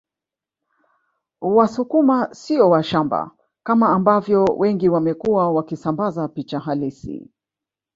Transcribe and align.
Wasukuma 1.41 2.29
sio 2.33 2.69
washamba 2.69 3.31
kama 3.63 3.89
ambavyo 3.89 4.45
wengi 4.45 4.89
wamekuwa 4.89 5.51
wakisambaza 5.51 6.27
picha 6.27 6.59
halisi 6.59 7.27